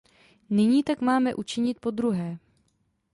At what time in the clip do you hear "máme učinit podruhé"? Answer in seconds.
1.01-2.37